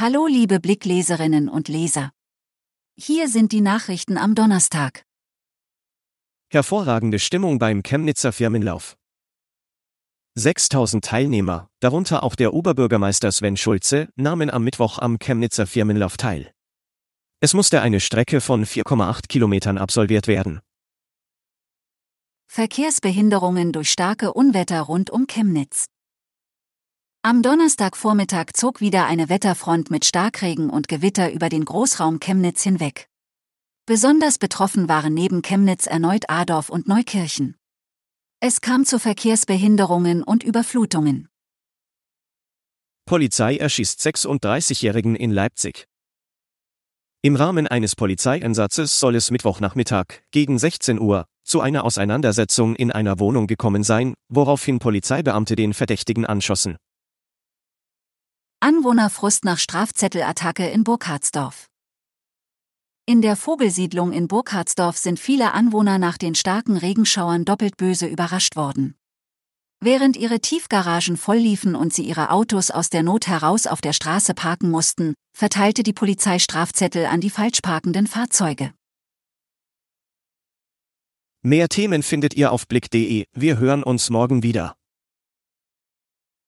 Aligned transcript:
Hallo 0.00 0.28
liebe 0.28 0.60
Blickleserinnen 0.60 1.48
und 1.48 1.66
Leser. 1.66 2.12
Hier 2.96 3.28
sind 3.28 3.50
die 3.50 3.60
Nachrichten 3.60 4.16
am 4.16 4.36
Donnerstag. 4.36 5.02
Hervorragende 6.52 7.18
Stimmung 7.18 7.58
beim 7.58 7.82
Chemnitzer 7.82 8.30
Firmenlauf. 8.30 8.96
6000 10.36 11.04
Teilnehmer, 11.04 11.68
darunter 11.80 12.22
auch 12.22 12.36
der 12.36 12.54
Oberbürgermeister 12.54 13.32
Sven 13.32 13.56
Schulze, 13.56 14.08
nahmen 14.14 14.50
am 14.50 14.62
Mittwoch 14.62 15.00
am 15.00 15.18
Chemnitzer 15.18 15.66
Firmenlauf 15.66 16.16
teil. 16.16 16.52
Es 17.40 17.52
musste 17.52 17.80
eine 17.80 17.98
Strecke 17.98 18.40
von 18.40 18.64
4,8 18.66 19.26
Kilometern 19.26 19.78
absolviert 19.78 20.28
werden. 20.28 20.60
Verkehrsbehinderungen 22.46 23.72
durch 23.72 23.90
starke 23.90 24.32
Unwetter 24.32 24.80
rund 24.82 25.10
um 25.10 25.26
Chemnitz. 25.26 25.86
Am 27.22 27.42
Donnerstagvormittag 27.42 28.52
zog 28.54 28.80
wieder 28.80 29.06
eine 29.06 29.28
Wetterfront 29.28 29.90
mit 29.90 30.04
Starkregen 30.04 30.70
und 30.70 30.86
Gewitter 30.86 31.32
über 31.32 31.48
den 31.48 31.64
Großraum 31.64 32.20
Chemnitz 32.20 32.62
hinweg. 32.62 33.08
Besonders 33.86 34.38
betroffen 34.38 34.88
waren 34.88 35.14
neben 35.14 35.42
Chemnitz 35.42 35.86
erneut 35.88 36.30
Adorf 36.30 36.68
und 36.68 36.86
Neukirchen. 36.86 37.56
Es 38.38 38.60
kam 38.60 38.84
zu 38.84 39.00
Verkehrsbehinderungen 39.00 40.22
und 40.22 40.44
Überflutungen. 40.44 41.28
Polizei 43.04 43.56
erschießt 43.56 44.00
36-Jährigen 44.00 45.16
in 45.16 45.32
Leipzig. 45.32 45.86
Im 47.22 47.34
Rahmen 47.34 47.66
eines 47.66 47.96
Polizeieinsatzes 47.96 49.00
soll 49.00 49.16
es 49.16 49.32
Mittwochnachmittag, 49.32 50.22
gegen 50.30 50.56
16 50.56 51.00
Uhr, 51.00 51.24
zu 51.42 51.60
einer 51.60 51.82
Auseinandersetzung 51.82 52.76
in 52.76 52.92
einer 52.92 53.18
Wohnung 53.18 53.48
gekommen 53.48 53.82
sein, 53.82 54.14
woraufhin 54.28 54.78
Polizeibeamte 54.78 55.56
den 55.56 55.74
Verdächtigen 55.74 56.24
anschossen. 56.24 56.76
Anwohnerfrust 58.60 59.44
nach 59.44 59.58
Strafzettelattacke 59.58 60.68
in 60.68 60.82
Burkhardsdorf. 60.82 61.68
In 63.06 63.22
der 63.22 63.36
Vogelsiedlung 63.36 64.12
in 64.12 64.26
Burkhardsdorf 64.26 64.96
sind 64.98 65.20
viele 65.20 65.52
Anwohner 65.52 65.98
nach 65.98 66.18
den 66.18 66.34
starken 66.34 66.76
Regenschauern 66.76 67.44
doppelt 67.44 67.76
böse 67.76 68.06
überrascht 68.06 68.56
worden. 68.56 68.96
Während 69.80 70.16
ihre 70.16 70.40
Tiefgaragen 70.40 71.16
vollliefen 71.16 71.76
und 71.76 71.94
sie 71.94 72.02
ihre 72.02 72.30
Autos 72.30 72.72
aus 72.72 72.90
der 72.90 73.04
Not 73.04 73.28
heraus 73.28 73.68
auf 73.68 73.80
der 73.80 73.92
Straße 73.92 74.34
parken 74.34 74.70
mussten, 74.70 75.14
verteilte 75.36 75.84
die 75.84 75.92
Polizei 75.92 76.40
Strafzettel 76.40 77.06
an 77.06 77.20
die 77.20 77.30
falsch 77.30 77.60
parkenden 77.62 78.08
Fahrzeuge. 78.08 78.74
Mehr 81.42 81.68
Themen 81.68 82.02
findet 82.02 82.34
ihr 82.34 82.50
auf 82.50 82.66
blick.de. 82.66 83.24
Wir 83.32 83.58
hören 83.58 83.84
uns 83.84 84.10
morgen 84.10 84.42
wieder. 84.42 84.77